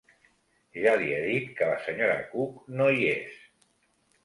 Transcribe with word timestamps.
Ja 0.83 0.93
li 1.01 1.09
he 1.17 1.19
dit 1.25 1.51
que 1.59 1.69
la 1.73 1.77
senyora 1.85 2.17
Cook 2.33 2.73
no 2.81 2.91
hi 2.97 3.07
és. 3.13 3.39